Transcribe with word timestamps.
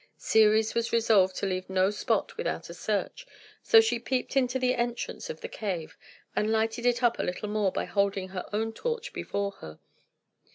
Ceres 0.17 0.73
was 0.73 0.91
resolved 0.91 1.35
to 1.35 1.45
leave 1.45 1.69
no 1.69 1.91
spot 1.91 2.35
without 2.35 2.71
a 2.71 2.73
search; 2.73 3.27
so 3.61 3.79
she 3.79 3.99
peeped 3.99 4.35
into 4.35 4.57
the 4.57 4.73
entrance 4.73 5.29
of 5.29 5.41
the 5.41 5.47
cave, 5.47 5.95
and 6.35 6.51
lighted 6.51 6.87
it 6.87 7.03
up 7.03 7.19
a 7.19 7.23
little 7.23 7.49
more 7.49 7.71
by 7.71 7.85
holding 7.85 8.29
her 8.29 8.45
own 8.51 8.73
torch 8.73 9.13
before 9.13 9.51
her. 9.51 9.79